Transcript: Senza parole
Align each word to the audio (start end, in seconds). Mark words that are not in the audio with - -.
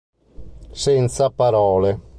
Senza 0.71 1.29
parole 1.29 2.09